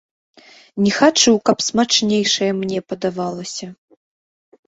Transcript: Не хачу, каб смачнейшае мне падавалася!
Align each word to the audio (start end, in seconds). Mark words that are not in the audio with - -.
Не 0.83 0.91
хачу, 0.99 1.33
каб 1.49 1.57
смачнейшае 1.65 2.49
мне 2.61 2.79
падавалася! 2.93 3.67